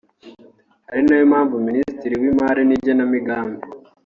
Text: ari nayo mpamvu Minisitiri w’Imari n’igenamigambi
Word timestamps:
ari 0.91 1.01
nayo 1.05 1.23
mpamvu 1.31 1.55
Minisitiri 1.67 2.15
w’Imari 2.21 2.61
n’igenamigambi 2.65 3.61